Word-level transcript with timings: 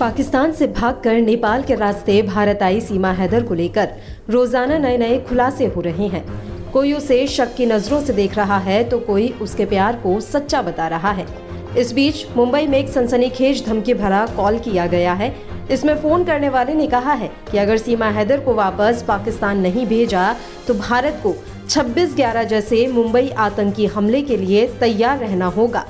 पाकिस्तान 0.00 0.52
से 0.52 0.66
भागकर 0.68 1.20
नेपाल 1.20 1.62
के 1.62 1.74
रास्ते 1.74 2.20
भारत 2.22 2.62
आई 2.62 2.80
सीमा 2.80 3.10
हैदर 3.10 3.42
को 3.42 3.54
लेकर 3.54 3.92
रोज़ाना 4.30 4.76
नए 4.78 4.98
नए 4.98 5.18
खुलासे 5.28 5.66
हो 5.66 5.80
रहे 5.80 6.06
हैं। 6.06 6.22
कोई 6.72 6.92
उसे 6.92 7.26
शक 7.26 7.54
की 7.56 7.66
नज़रों 7.66 8.00
से 8.00 8.12
देख 8.12 8.36
रहा 8.36 8.58
है 8.58 8.82
तो 8.84 8.98
कोई 8.98 9.28
उसके 9.42 9.64
प्यार 9.64 9.96
को 9.96 10.18
सच्चा 10.20 10.62
बता 10.62 10.88
रहा 10.88 11.10
है। 11.10 11.26
इस 11.78 11.92
बीच 11.92 12.26
मुंबई 12.36 12.66
में 12.66 12.78
एक 12.78 12.88
सनसनीखेज 12.88 13.64
धमकी 13.66 13.94
भरा 13.94 14.24
कॉल 14.36 14.58
किया 14.58 14.86
गया 14.86 15.14
है। 15.14 15.34
इसमें 15.70 15.94
फ़ोन 16.02 16.24
करने 16.24 16.48
वाले 16.48 16.74
ने 16.74 16.86
कहा 16.86 17.12
है 17.14 17.30
कि 17.50 17.58
अगर 17.58 17.76
सीमा 17.78 18.10
हैदर 18.10 18.40
को 18.40 18.54
वापस 18.54 19.04
पाकिस्तान 19.08 19.60
नहीं 19.60 19.86
भेजा 19.86 20.34
तो 20.66 20.74
भारत 20.76 21.20
को 21.22 21.34
26/11 21.68 22.44
जैसे 22.44 22.86
मुंबई 22.92 23.28
आतंकी 23.38 23.86
हमले 23.88 24.22
के 24.22 24.36
लिए 24.36 24.66
तैयार 24.80 25.18
रहना 25.18 25.46
होगा। 25.52 25.86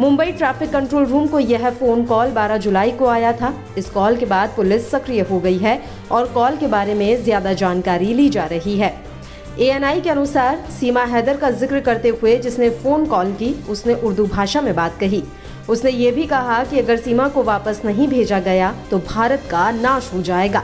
मुंबई 0.00 0.32
ट्रैफ़िक 0.32 0.70
कंट्रोल 0.70 1.04
रूम 1.06 1.26
को 1.26 1.38
यह 1.38 1.68
फ़ोन 1.70 2.04
कॉल 2.04 2.30
12 2.34 2.56
जुलाई 2.58 2.90
को 2.92 3.06
आया 3.06 3.32
था। 3.32 3.52
इस 3.78 3.88
कॉल 3.90 4.16
के 4.16 4.26
बाद 4.26 4.52
पुलिस 4.56 4.90
सक्रिय 4.90 5.20
हो 5.20 5.38
गई 5.40 5.58
है 5.58 5.80
और 6.12 6.26
कॉल 6.28 6.56
के 6.56 6.66
बारे 6.66 6.94
में 6.94 7.22
ज़्यादा 7.24 7.52
जानकारी 7.52 8.14
ली 8.14 8.28
जा 8.28 8.44
रही 8.44 8.76
है। 8.78 8.92
एएनआई 9.58 10.00
के 10.00 10.10
अनुसार 10.10 10.58
सीमा 10.70 11.04
हैदर 11.04 11.36
का 11.36 11.50
ज़िक्र 11.52 11.80
करते 11.80 12.08
हुए 12.10 12.36
जिसने 12.38 12.70
फ़ोन 12.72 13.06
कॉल 13.06 13.32
की, 13.32 13.54
उसने 13.68 13.94
उर्दू 13.96 14.26
भाषा 14.26 14.60
में 14.60 14.74
बात 14.74 14.96
कही। 15.00 15.22
उसने 15.68 15.90
ये 15.90 16.10
भी 16.12 16.26
कहा 16.26 16.62
कि 16.64 16.78
अगर 16.78 16.96
सीमा 16.96 17.28
को 17.28 17.42
वापस 17.44 17.80
नहीं 17.84 18.08
भेजा 18.08 18.40
गया 18.40 18.74
तो 18.90 18.98
भारत 19.00 19.42
का 19.50 19.70
नाश 19.72 20.10
हो 20.14 20.22
जाएगा। 20.22 20.62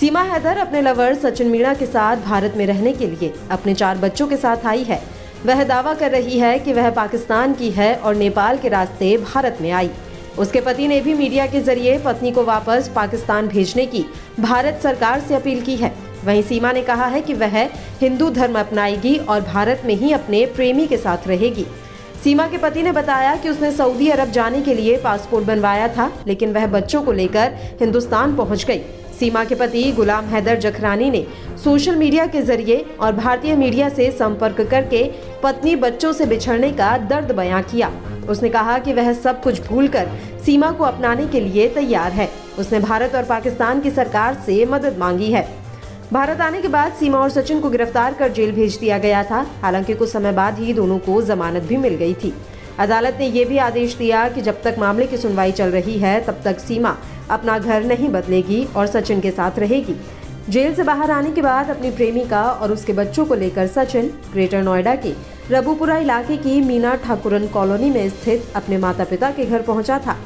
सीमा 0.00 0.22
हैदर 0.22 0.58
अपने 0.58 0.82
लवर 0.82 1.14
सचिन 1.16 1.48
मीणा 1.48 1.74
के 1.74 1.86
साथ 1.86 2.24
भारत 2.24 2.54
में 2.56 2.66
रहने 2.66 2.92
के 2.92 3.06
लिए 3.06 3.32
अपने 3.50 3.74
चार 3.74 3.98
बच्चों 3.98 4.26
के 4.28 4.36
साथ 4.36 4.66
आई 4.66 4.82
है। 4.84 5.02
वह 5.46 5.62
दावा 5.64 5.92
कर 5.94 6.10
रही 6.10 6.38
है 6.38 6.58
कि 6.58 6.72
वह 6.72 6.90
पाकिस्तान 6.90 7.54
की 7.54 7.70
है 7.70 7.94
और 7.96 8.14
नेपाल 8.14 8.58
के 8.58 8.68
रास्ते 8.68 9.16
भारत 9.16 9.58
में 9.60 9.70
आई। 9.70 9.90
उसके 10.38 10.60
पति 10.60 10.86
ने 10.88 11.00
भी 11.00 11.14
मीडिया 11.14 11.46
के 11.46 11.60
ज़रिए 11.60 11.98
पत्नी 11.98 12.30
को 12.32 12.44
वापस 12.44 12.90
पाकिस्तान 12.94 13.48
भेजने 13.48 13.86
की 13.86 14.04
भारत 14.40 14.80
सरकार 14.82 15.20
से 15.20 15.34
अपील 15.34 15.60
की 15.60 15.76
है। 15.76 15.92
वहीं 16.24 16.42
सीमा 16.42 16.72
ने 16.72 16.82
कहा 16.82 17.06
है 17.06 17.20
कि 17.20 17.34
वह 17.34 17.58
हिंदू 18.00 18.30
धर्म 18.30 18.58
अपनाएगी 18.60 19.16
और 19.18 19.40
भारत 19.42 19.82
में 19.84 19.94
ही 19.94 20.12
अपने 20.12 20.44
प्रेमी 20.46 20.86
के 20.86 20.96
साथ 20.96 21.28
रहेगी। 21.28 21.66
सीमा 22.24 22.46
के 22.48 22.58
पति 22.58 22.82
ने 22.82 22.92
बताया 22.92 23.36
कि 23.36 23.48
उसने 23.48 23.72
सऊदी 23.72 24.08
अरब 24.08 24.30
जाने 24.30 24.62
के 24.62 24.74
लिए 24.74 24.96
पासपोर्ट 24.96 25.46
बनवाया 25.46 25.88
था, 25.88 26.12
लेकिन 26.26 26.52
वह 26.52 26.66
बच्चों 26.66 27.02
को 27.02 27.12
लेकर 27.12 27.58
हिंदुस्तान 27.80 28.36
पहुँच 28.36 28.64
गई। 28.64 28.82
सीमा 29.20 29.44
के 29.44 29.54
पति 29.54 29.90
गुलाम 29.92 30.24
हैदर 30.24 30.58
जखरानी 30.58 31.10
ने 31.10 31.26
सोशल 31.64 31.96
मीडिया 31.96 32.26
के 32.26 32.42
ज़रिए 32.42 32.84
और 33.00 33.12
भारतीय 33.12 33.56
मीडिया 33.56 33.88
से 33.88 34.10
संपर्क 34.10 34.60
करके 34.60 35.02
पत्नी 35.42 35.74
बच्चों 35.76 36.12
से 36.12 36.26
बिछड़ने 36.26 36.70
का 36.72 36.96
दर्द 36.98 37.32
बयां 37.32 37.62
किया। 37.62 37.90
उसने 38.28 38.48
कहा 38.48 38.78
कि 38.78 38.92
वह 38.92 39.12
सब 39.12 39.42
कुछ 39.42 39.66
भूलकर 39.66 40.08
सीमा 40.46 40.70
को 40.70 40.84
अपनाने 40.84 41.26
के 41.26 41.40
लिए 41.40 41.68
तैयार 41.68 42.12
है। 42.12 42.28
उसने 42.58 42.78
भारत 42.78 43.14
और 43.14 43.24
पाकिस्तान 43.24 43.80
की 43.80 43.90
सरकार 43.90 44.42
से 44.46 44.64
मदद 44.64 44.98
मांगी 44.98 45.30
है। 45.32 45.48
भारत 46.12 46.40
आने 46.40 46.60
के 46.62 46.68
बाद 46.68 46.92
सीमा 46.92 47.18
और 47.18 47.30
सचिन 47.30 47.60
को 47.60 47.70
गिरफ़्तार 47.70 48.14
कर 48.14 48.28
जेल 48.28 48.52
भेज 48.52 48.76
दिया 48.76 48.98
गया 48.98 49.22
था। 49.24 49.46
हालाँकि 49.62 49.94
कुछ 49.94 50.08
समय 50.08 50.32
बाद 50.32 50.58
ही 50.58 50.72
दोनों 50.72 50.98
को 50.98 51.22
जमानत 51.22 51.62
भी 51.62 51.76
मिल 51.76 51.94
गई 51.94 52.14
थी। 52.14 52.34
अदालत 52.78 53.16
ने 53.20 53.26
यह 53.26 53.48
भी 53.48 53.58
आदेश 53.58 53.94
दिया 53.94 54.28
कि 54.28 54.42
जब 54.42 54.62
तक 54.62 54.76
मामले 54.78 55.06
की 55.06 55.16
सुनवाई 55.16 55.52
चल 55.52 55.70
रही 55.70 55.98
है, 55.98 56.20
तब 56.24 56.40
तक 56.44 56.58
सीमा 56.58 56.96
अपना 57.30 57.58
घर 57.58 57.84
नहीं 57.84 58.08
बदलेगी 58.08 58.64
और 58.76 58.86
सचिन 58.86 59.20
के 59.20 59.30
साथ 59.30 59.58
रहेगी। 59.58 59.94
जेल 60.48 60.74
से 60.74 60.82
बाहर 60.82 61.10
आने 61.10 61.30
के 61.30 61.42
बाद 61.42 61.70
अपनी 61.70 61.90
प्रेमिका 61.90 62.42
और 62.42 62.72
उसके 62.72 62.92
बच्चों 62.92 63.24
को 63.26 63.34
लेकर 63.34 63.66
सचिन, 63.66 64.06
ग्रेटर 64.32 64.62
नोएडा 64.62 64.94
के 64.96 65.12
रबुपुरा 65.50 65.96
इलाके 65.96 66.36
की 66.36 66.60
मीना 66.60 66.94
ठाकुरन 66.94 67.46
कॉलोनी 67.46 67.90
में 67.90 68.08
स्थित 68.08 68.52
अपने 68.56 68.78
माता 68.78 69.04
पिता 69.04 69.30
के 69.30 69.44
घर 69.44 69.62
पहुँचा 69.62 69.98
था। 69.98 70.16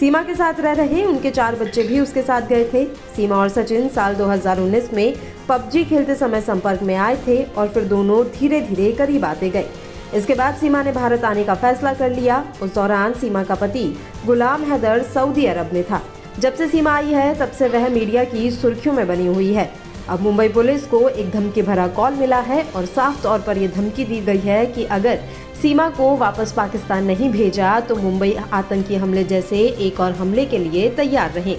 सीमा 0.00 0.22
के 0.22 0.34
साथ 0.34 0.60
रह 0.60 0.72
रहे 0.72 1.04
उनके 1.04 1.30
चार 1.30 1.54
बच्चे 1.54 1.82
भी 1.82 2.00
उसके 2.00 2.22
साथ 2.22 2.42
गए 2.42 2.64
थे। 2.74 2.84
सीमा 3.16 3.36
और 3.36 3.48
सचिन 3.48 3.88
साल 3.88 4.14
2019 4.14 4.92
में 4.94 5.14
पबजी 5.48 5.84
खेलते 5.84 6.14
समय 6.14 6.40
संपर्क 6.40 6.82
में 6.82 6.94
आए 6.94 7.16
थे 7.26 7.42
और 7.42 7.68
फिर 7.68 7.84
दोनों 7.84 8.24
धीरे 8.24 8.60
धीरे 8.60 8.92
करीब 8.92 9.24
आते 9.24 9.50
गए। 9.50 9.66
इसके 10.14 10.34
बाद 10.34 10.54
सीमा 10.54 10.82
ने 10.82 10.92
भारत 10.92 11.24
आने 11.24 11.44
का 11.44 11.54
फैसला 11.54 11.92
कर 11.94 12.10
लिया। 12.10 12.44
उस 12.62 12.74
दौरान 12.74 13.14
सीमा 13.14 13.42
का 13.44 13.54
पति 13.54 13.96
गुलाम 14.26 14.64
हैदर 14.64 15.02
सऊदी 15.02 15.46
अरब 15.46 15.70
में 15.72 15.84
था। 15.84 16.02
जब 16.38 16.54
से 16.54 16.68
सीमा 16.68 16.94
आई 16.94 17.12
है, 17.12 17.34
तब 17.34 17.50
से 17.50 17.68
वह 17.68 17.88
मीडिया 17.88 18.24
की 18.24 18.50
सुर्खियों 18.50 18.94
में 18.94 19.06
बनी 19.08 19.26
हुई 19.26 19.52
है। 19.54 19.70
अब 20.08 20.20
मुंबई 20.20 20.48
पुलिस 20.48 20.86
को 20.86 21.08
एक 21.08 21.30
धमकी 21.30 21.62
भरा 21.62 21.88
कॉल 21.88 22.14
मिला 22.14 22.38
है 22.38 22.62
और 22.76 22.86
साफ़ 22.86 23.22
तौर 23.22 23.40
पर 23.40 23.58
यह 23.58 23.68
धमकी 23.68 24.04
दी 24.04 24.20
गई 24.20 24.38
है 24.38 24.66
कि 24.66 24.84
अगर 24.84 25.18
सीमा 25.62 25.88
को 25.88 26.16
वापस 26.16 26.52
पाकिस्तान 26.52 27.04
नहीं 27.04 27.30
भेजा 27.30 27.80
तो 27.80 27.96
मुंबई 27.96 28.36
आतंकी 28.52 28.96
हमले 28.96 29.24
जैसे 29.24 29.58
एक 29.58 30.00
और 30.00 30.12
हमले 30.12 30.46
के 30.46 30.58
लिए 30.58 30.90
तैयार 30.90 31.30
रहे। 31.30 31.56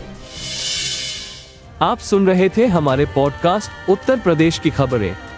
आप 1.82 1.98
सुन 2.00 2.28
रहे 2.28 2.50
थे 2.50 2.66
हमारे 2.66 3.06
पॉडकास्ट 3.06 3.90
उत्तर 3.90 4.20
प्रदेश 4.20 4.60
की 4.60 4.70
खबरें। 4.70 5.27